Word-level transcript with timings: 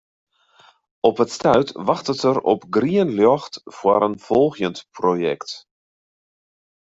Op 1.09 1.15
it 1.23 1.31
stuit 1.37 1.69
wachtet 1.89 2.21
er 2.31 2.37
op 2.53 2.61
grien 2.75 3.09
ljocht 3.17 3.53
foar 3.77 4.03
in 4.07 4.17
folgjend 4.27 4.77
projekt. 4.97 5.49